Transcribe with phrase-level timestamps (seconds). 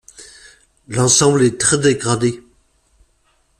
[0.87, 2.41] L'ensemble est très dégradé.